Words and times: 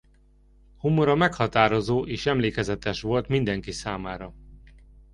Humora 0.77 1.15
meghatározó 1.15 2.05
és 2.05 2.25
emlékezetes 2.25 3.01
volt 3.01 3.27
mindenki 3.27 3.71
számára. 3.71 4.33